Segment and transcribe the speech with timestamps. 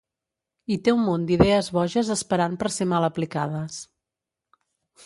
[0.75, 3.79] I té un munt d'idees boges esperant per ser mal aplicades.